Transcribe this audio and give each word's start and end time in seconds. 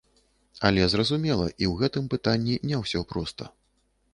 Але 0.69 0.87
зразумела, 0.93 1.45
і 1.51 1.55
ў 1.55 1.73
гэтым 1.81 2.07
пытанні 2.15 2.55
не 2.71 2.81
ўсё 2.83 3.07
проста. 3.13 3.43